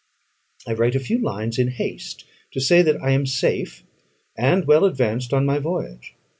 [0.67, 3.83] I write a few lines in haste, to say that I am safe,
[4.35, 6.15] and well advanced on my voyage.